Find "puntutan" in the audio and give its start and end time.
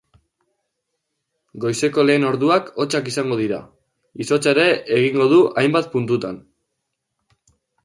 5.95-6.43